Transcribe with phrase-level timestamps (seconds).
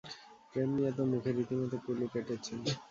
[0.49, 2.57] প্রেম নিয়ে তো মুখে রীতিমতো কুলুপ এঁটেছেন।